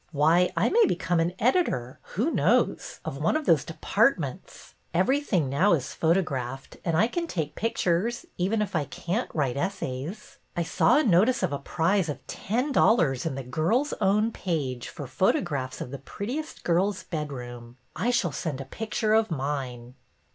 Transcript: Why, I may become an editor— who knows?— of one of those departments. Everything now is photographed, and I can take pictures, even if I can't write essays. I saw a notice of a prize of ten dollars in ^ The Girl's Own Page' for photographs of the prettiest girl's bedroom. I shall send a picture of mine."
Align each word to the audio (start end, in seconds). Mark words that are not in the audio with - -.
Why, 0.13 0.51
I 0.57 0.69
may 0.69 0.83
become 0.87 1.19
an 1.19 1.33
editor— 1.37 1.99
who 2.15 2.31
knows?— 2.31 2.97
of 3.05 3.19
one 3.21 3.37
of 3.37 3.45
those 3.45 3.63
departments. 3.63 4.73
Everything 4.95 5.47
now 5.47 5.73
is 5.73 5.93
photographed, 5.93 6.77
and 6.83 6.97
I 6.97 7.05
can 7.07 7.27
take 7.27 7.53
pictures, 7.53 8.25
even 8.35 8.63
if 8.63 8.75
I 8.75 8.85
can't 8.85 9.29
write 9.35 9.57
essays. 9.57 10.39
I 10.57 10.63
saw 10.63 10.97
a 10.97 11.03
notice 11.03 11.43
of 11.43 11.53
a 11.53 11.59
prize 11.59 12.09
of 12.09 12.25
ten 12.25 12.71
dollars 12.71 13.27
in 13.27 13.33
^ 13.33 13.35
The 13.35 13.43
Girl's 13.43 13.93
Own 14.01 14.31
Page' 14.31 14.87
for 14.89 15.05
photographs 15.05 15.81
of 15.81 15.91
the 15.91 15.99
prettiest 15.99 16.63
girl's 16.63 17.03
bedroom. 17.03 17.77
I 17.95 18.09
shall 18.09 18.31
send 18.31 18.59
a 18.59 18.65
picture 18.65 19.13
of 19.13 19.29
mine." 19.29 19.93